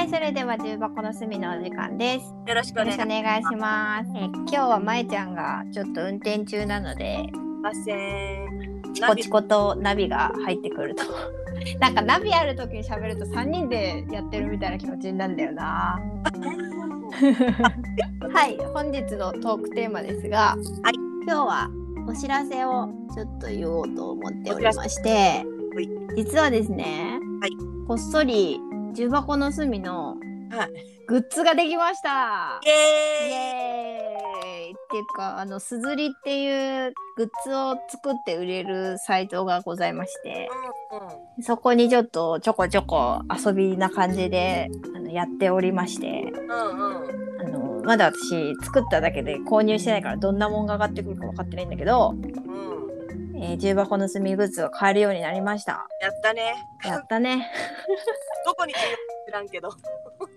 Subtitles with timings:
[0.00, 2.34] はい、それでは重箱の隅のお時間です。
[2.48, 2.94] よろしくおお願
[3.38, 4.10] いします。
[4.16, 7.30] え今日はまえちゃんがちょっと運転中なので、
[7.60, 8.82] ません。
[8.94, 11.02] チコチコとナビが入ってくると。
[11.80, 16.00] なんかナビある時に喋ると3人でやってるみたいな気持ちになるんだよな。
[18.32, 20.94] はい、本日のトークテーマですが、はい
[21.26, 21.70] 今日は
[22.08, 27.50] お知らせをちょっと言おうと思っておりましてはい、実はですね、はい
[27.86, 28.58] こっそり
[28.92, 30.16] 重箱の隅の
[30.50, 30.70] はい。
[31.06, 33.32] グッズができましたイイエーイ。
[33.32, 40.48] エーイっていうかあのすずりっていうグッズを作って売れるサイトがございまして
[41.38, 52.22] うんそこにちょっとちょこちょこ遊びな感じであのやっておりましてうんうんあのまだ私作っただけで購入してないからどんなもんが上がってくるか分かってないんだけど、うん。
[53.42, 56.54] えー重箱の隅グッズを買えるようになりましたやったね。
[56.84, 57.50] やったね
[58.44, 58.74] どこに
[59.26, 59.70] 知らんけど。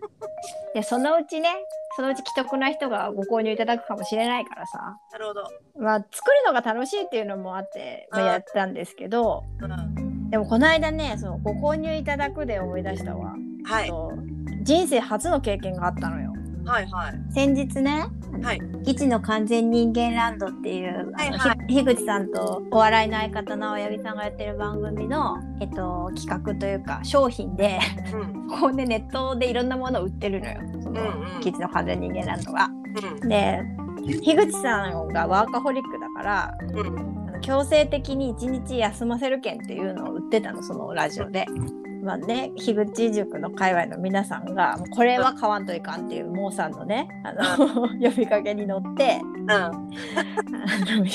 [0.73, 1.49] でそのうちね
[1.95, 5.43] そのうち既得な人がご購入いただくかもしれないからさなるほど。
[5.75, 10.29] まあ作るのが楽しいっていうのもあって、まあ、うんやったんですけどうん。
[10.29, 13.91] でもこの間ねそのご購入いただくで思い出したわ、はい。
[14.63, 16.22] 人生初の経験があったのよ
[16.66, 17.33] はいはい。
[17.33, 18.08] 先日ね
[18.42, 18.61] はい。
[18.83, 27.80] 基地の完全人間ランドっていう、はいはひ樋口さんとお笑いの相方の親木さんがやってる番組の、えっと、企画というか商品で
[28.14, 28.47] うん。
[28.47, 32.69] こうねネットでいろんなものを売ってるのよその、うんうん基地の完全人間ランドが。
[33.22, 33.30] うん。
[33.30, 33.61] で
[34.22, 37.41] 樋口さんがワーカホリックだからうん。
[37.41, 41.45] 強制的に1日休ませる券っていうのを売ってたのそのラジオで。
[42.03, 49.51] まあね、樋口塾の界隈の皆さんがこれは買わんといかんっていうモーさんのねあの 呼びかけに乗ってうん。
[49.51, 49.71] あ
[50.97, 51.05] の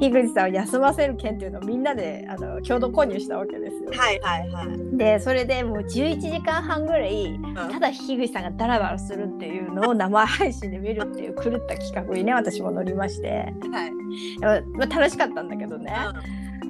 [0.00, 3.90] 樋口さんを休ませる券っていうのをみんなであの共同購入したわけですよ。
[3.92, 4.96] はいはいはい。
[4.96, 13.92] でそれでもう11時間半ぐらいうんただ樋口さんがダラダラするっていうのを生配信で見るっていう狂った企画にね私も乗りまして、はい。
[14.40, 15.92] まあまあ楽しかったんだけどね。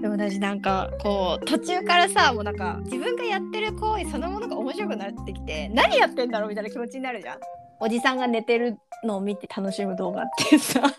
[0.01, 7.39] でも私なんかこう途中からさもうなんか自分がやってる行為そのものが面白くなってきて何やってんだろうみたいな気持ちになるじゃん。
[7.81, 10.81] おじさんが寝てるのを見て楽しむ動画ってさ。
[10.81, 10.91] ほい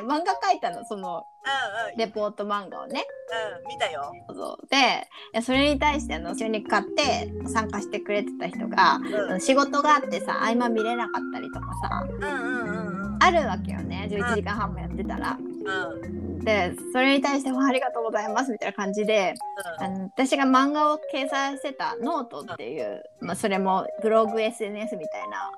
[0.00, 1.24] で漫画描いたのその
[1.86, 1.98] うんうん。
[1.98, 3.04] レポート漫画をね。
[3.62, 3.68] うん。
[3.68, 4.12] 見たよ。
[4.28, 5.06] そうで
[5.42, 8.98] それに対してあの一緒に買って参加してくれてた人が
[9.30, 9.40] うん。
[9.40, 12.30] 仕事があってさ合間見れなかったりとかさうんうん
[12.64, 12.64] う
[13.10, 13.18] んうん。
[13.22, 15.36] あるわけよね11時間半もやってたら。
[15.38, 15.44] うん。
[16.40, 19.34] でそれに対してもありがとうございますみたいな感じで
[19.78, 25.50] あの私が漫画を掲載してたノートっていう、まあ、それもブログ SNS みたいな。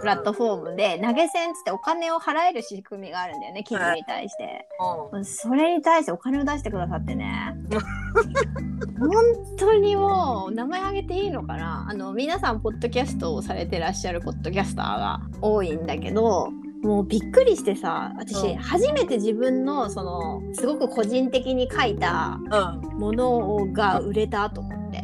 [0.00, 4.66] プラットフォームで投げ銭っつってお金を払える仕組みがあるんだよね記事に対して。
[5.12, 5.24] うん。
[5.24, 7.54] それに対してお金を出してくださってね
[8.98, 9.10] 本
[9.58, 11.86] 当にもう名前挙げていいのかな？
[11.88, 16.48] あの皆さんポッドキャストをされてらっしゃるポッドキャスターが多いんだけど
[16.84, 22.98] もうびっくりしてさ私、うん初めて自分のそのすごく個人的に書いたうん。
[22.98, 25.02] ものが売れたと思って。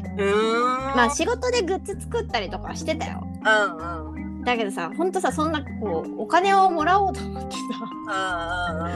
[0.95, 4.45] まあ仕事でグッズ作ったりとかしてたようんうん。
[4.45, 7.57] だけどさほんとさそんなこうお金をもらおうと思って
[8.09, 8.91] さ。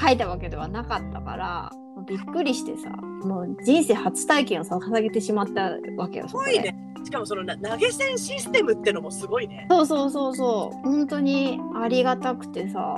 [0.00, 1.72] 書いたわけではなかったから
[2.06, 6.76] びっくりしてさもう人生初体験を捧げてしまったわけよすごいね。
[7.04, 9.66] しかもそのな投げ銭システムってのもすごいね。
[9.70, 12.96] そうそうそうそう本当にありがたくてさ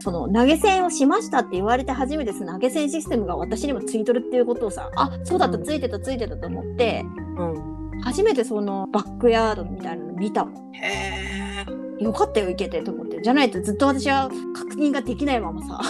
[0.00, 7.04] その投げ銭をしましたって言われて初めてその投げ銭システムが私にもついとるっていうことをさあそうだったうんついてたついてたと思って
[7.38, 8.00] うん。
[8.02, 11.64] 初めてそのバックヤードみたいなの見たもんへ
[12.00, 12.04] え。
[12.04, 15.80] よかったよ行けてと思ってじゃないとずっと私は確認ができないままさ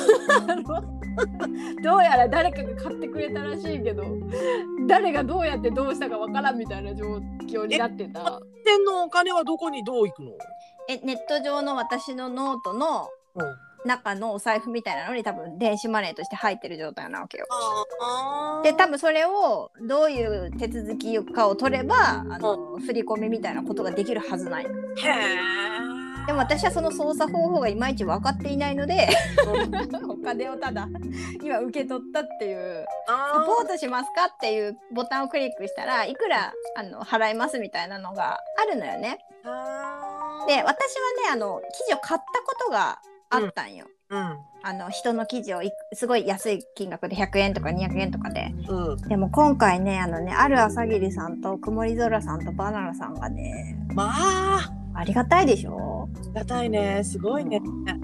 [1.83, 4.05] どうやら誰かが買ってくれたらしいけど
[4.87, 7.05] 誰がどうやってどうしたかわからんみたいな状
[7.47, 10.33] 況になってたでそのお金はどこにどう行くの？
[10.89, 13.57] えネット上の私のノートのうん。
[13.87, 17.47] 中のお財布みたいなのに多分電子マネーとして入ってる状態なわけよ。
[18.03, 24.75] あで多分それをどういう手続きかを取ればあの振り込みみたいなことができるはずないのへ
[25.09, 26.06] え。
[26.27, 29.09] でも私はその操作方法がいまいち分かっていないので
[29.47, 30.11] うん。
[30.11, 30.89] お金をただ
[31.43, 39.19] 今受け取ったっていうあサポートしますかっていうボタンをクリックしたらいくらあの払いますみたいなのがあるのよね。
[40.49, 40.75] で私はね
[41.33, 42.99] あの記事を買ったことが
[43.31, 43.87] あったんよ。
[44.11, 44.39] うん。
[44.63, 48.53] あの人の記事をいすごい安い金額で100円とか200円とかで。
[48.69, 49.09] うん。
[49.09, 54.73] でも今回ねあのねある朝霧さんと曇り空さんとバナナさんがねまあ。
[54.99, 55.96] ありがたいでしょ
[56.37, 57.63] がたいねすごいね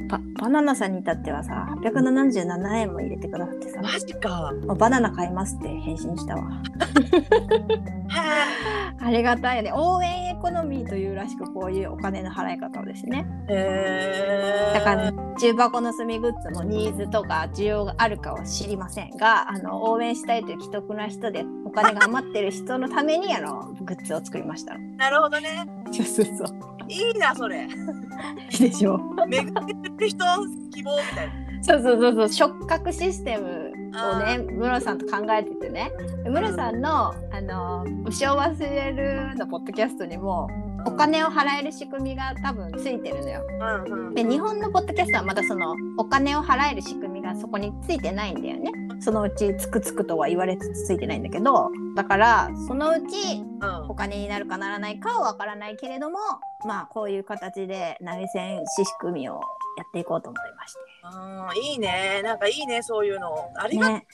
[0.08, 4.52] ババナナさんに至ってはさ877円も入れてくださってさマジか。
[4.66, 6.42] もうバナナ買いますって返信したわ
[8.08, 13.52] はありがたいよね応援エコノミーというらしくこういうお金の払い方をですねい。
[13.52, 14.70] へえ。
[14.74, 25.66] だから、重箱の隅グッズもニーズとか需要があるかは知りませんがあの応援したいという既得な人でお金が余ってる人のためにあのグッズを作りました なるほどね。
[25.92, 27.66] そうそうそういいなそれ。
[28.52, 30.24] いいでしょ巡ってる人
[30.70, 31.32] 希望みたいな。
[31.62, 32.28] そうそうそうそう。
[32.28, 35.90] 触覚システムをねムロさんと考えててね。
[36.26, 40.48] ムロさんの「あの牛を忘れる」のポッドキャストにも
[40.84, 43.42] お金を払える仕組みが多分ついてるのよ。
[43.86, 44.14] うんうん。
[44.14, 48.72] で日本のポッドキャストはまだそのお金を払える仕組みがそこについてないんだよね。
[49.02, 56.18] そのうちつくつくとは言われつつついてないんだけどだからそのうちうんお金になるかならないかはわからないけれども
[56.66, 59.40] まあこういう形で内戦仕組みを
[59.76, 60.91] やっていこうと思いまして。
[61.02, 62.22] あーいいね。
[62.22, 63.50] なんかいいねそういうの。
[63.56, 63.98] ありがとうね。
[63.98, 64.06] ね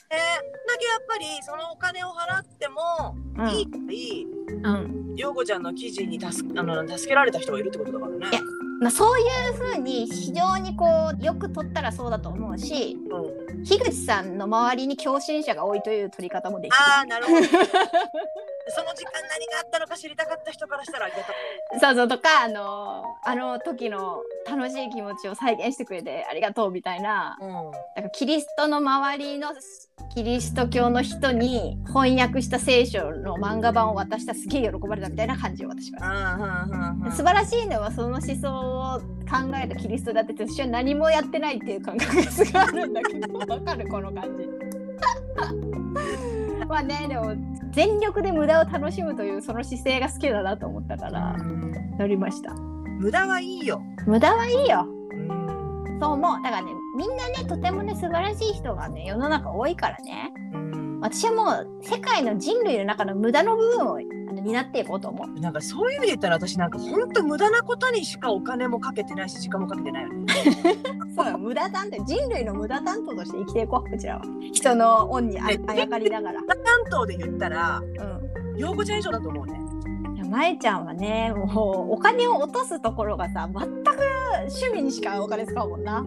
[0.67, 3.49] だけやっぱりそのお金を払ってもうん。
[3.49, 4.25] いいいい。
[4.63, 5.15] うん。
[5.15, 8.29] 陽子ちゃんの記事に助あの助けられた人がいるってことだからね。
[8.31, 8.41] いや
[8.79, 10.85] まあ、そういうふうに非常にこ
[11.19, 16.77] うよく取ったらそうだと思うしうん、樋口さんの周りに共振者が多いという取り方もできる。
[16.77, 17.41] ああなるほど。
[17.45, 21.33] その時間何があったのか知りたかった人からしたらありがと
[21.75, 21.79] う。
[21.79, 27.63] そうそうとかあのあの時の楽しい気持ちを再現してくれてありがとうみたいなうんなん
[28.03, 29.49] かキリストの周りの
[30.13, 37.11] キリスト教の人に翻訳した聖書の漫画版を渡したらすげえ喜ばれたみたいな感じを私は。
[37.11, 44.49] 素晴らしいのはその思想を考えたキリストだってて私は何もやってないっていう感覚がすごいあるんだけどわかるこの感じ。
[46.67, 47.33] まあねでも
[47.71, 51.35] 全力で無駄を楽しむというその姿勢が好きだなと思ったから
[51.97, 52.68] 乗りました。
[52.99, 54.85] 無駄はいいよ、無駄はいいよ。
[54.85, 55.99] うん。
[56.01, 56.43] そう思う。
[56.43, 60.33] だからねみんなねとてもね素晴らしい人がね世の中多いからね。
[60.53, 65.39] うん、私はもう世界の人類の中の無駄の部分を担っていこうと思う。
[65.39, 70.33] なんかそういう意味で言ったら私なんか本当無駄なことにしかお金もかけてないし時間もかけてないよね。
[71.15, 74.21] そう無駄担当人類の無駄担当として生きていこうこちらは。
[74.51, 76.41] 人の恩にああやかりながら。
[76.41, 78.57] 関東で言ったらうん。
[78.57, 79.68] 陽子ちゃん以上だと思うね。
[80.29, 81.33] まえちゃんはね。
[81.33, 83.99] もうお金を落とすところがさ全く
[84.47, 86.05] 趣味にしかお金使うもんな。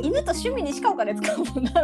[0.00, 1.82] 犬と趣味にしかお金使うもんな。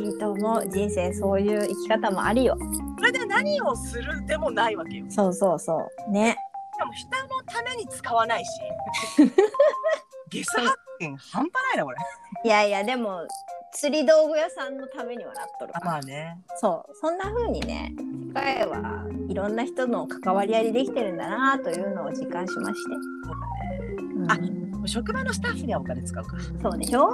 [0.00, 0.68] いいと思う。
[0.68, 2.56] 人生そういう生き方もありよ。
[2.98, 5.06] それで何をするでもないわけよ。
[5.08, 6.10] しそうそうそう。
[6.10, 6.36] ね。
[6.78, 8.50] かも人のために使わないし。
[10.30, 11.96] ゲス発見半端ないなこれ。
[12.44, 13.26] いやいやでも
[13.72, 15.86] 釣り道具屋さんのためにはなっとるから。
[15.86, 16.38] あまあね。
[16.56, 16.94] そう。
[16.94, 17.94] そんな風にね
[18.28, 22.94] 世界はいろんな人の関わり合いでできてるんだなというのを実感しまして、
[24.16, 24.38] うんあ
[24.86, 26.36] 職場のスタッフにはお金使うか。
[26.62, 27.10] そうでしょ？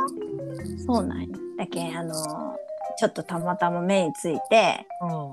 [0.86, 2.12] そうなんよだけんあの
[2.98, 5.32] ちょっとたまたま目についてうん。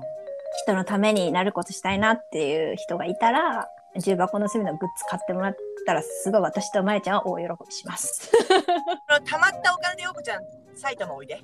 [0.64, 8.30] 人のためになることしたいなっていう人がいたら重箱の隅のグッズ買ってもらったらすごい私とまえちゃんは大喜びします。
[9.26, 10.42] たまったお金で陽子ちゃん
[10.74, 11.40] 埼玉おいで。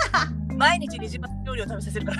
[0.56, 2.18] 毎日20万料理を食べさせるから。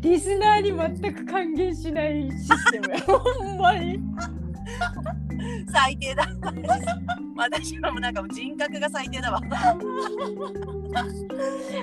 [0.00, 4.00] リスナーに全く還元しないシステムや ほんまに。
[5.72, 6.26] 最低だ。
[7.36, 9.40] 私はもうなんか人格が最低だわ。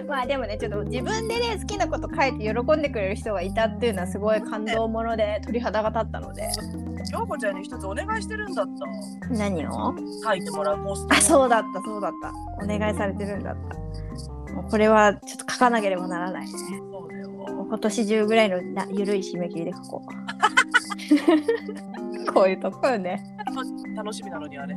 [0.07, 6.49] まあでもねちょっと自分でね好きなこと書いて喜んでくれる人がいたっていうのはすごい感動もので鳥肌が立ったので
[7.11, 9.29] 陽子ちゃんに一つお願いしてるんだった。
[9.29, 9.93] 何を？
[10.25, 11.17] 書いてもらうポスター。
[11.19, 12.33] あそうだったそうだった
[12.65, 13.83] お願いされてるんだった
[14.53, 16.51] もうこれはちょっと書かなければならないね。
[16.51, 17.29] そうだよ。
[17.67, 20.13] 今年中ぐらいのなゆるい締め切りで書こう。
[22.33, 23.23] こういうとこよね。
[23.95, 24.75] 楽しみなのにあれ。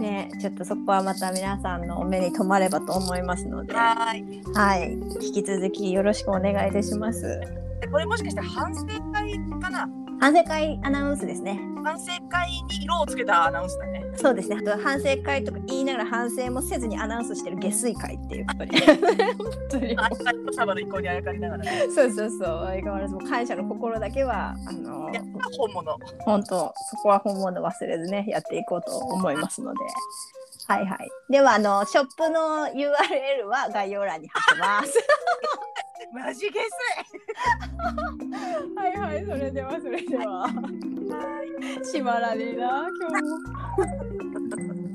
[0.00, 3.74] ねちょっとそこはまた皆さんのお目に留まればと思いますので。
[3.74, 4.94] ははーい。
[4.94, 7.22] い引き続きよろしくお願いいたします。
[7.80, 9.88] でこれもしかして反省会かな？
[10.18, 14.04] 反省会アナウンスですね反省会に色をつけたアナウンスだね。
[14.16, 14.56] そうですね。
[14.56, 18.80] あと反省会とか言いながら反省もせずにアナウンスしてる下水会っていうことに。
[18.80, 19.96] 本当に。
[19.96, 21.86] あった人様の意向にあやかりながらね。
[21.94, 22.38] そうそうそう。
[22.40, 25.98] 相変わらずもう感謝の心だけはあのやっぱ本物。
[26.24, 29.78] 本当そこは本物忘れずねやっていこうと思いますので。
[30.66, 31.08] はいはい。
[31.30, 34.92] ではあのショップの URL は概要欄に貼ってます。
[36.12, 36.60] マジゲ
[38.76, 39.26] はいはい。
[39.26, 40.48] それではそれでは。
[40.48, 40.54] ス。
[41.12, 41.78] はい。
[41.84, 43.22] 閉まらねえな今日
[44.82, 44.85] も。